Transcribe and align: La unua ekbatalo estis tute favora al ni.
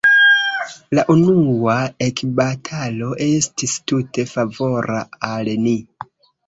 La 0.99 1.03
unua 1.15 1.75
ekbatalo 2.07 3.13
estis 3.29 3.79
tute 3.93 4.29
favora 4.35 5.01
al 5.33 5.55
ni. 5.69 5.81